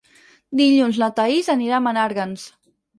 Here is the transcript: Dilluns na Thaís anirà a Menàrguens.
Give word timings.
Dilluns 0.61 1.01
na 1.03 1.11
Thaís 1.21 1.53
anirà 1.57 1.79
a 1.81 1.85
Menàrguens. 1.93 2.53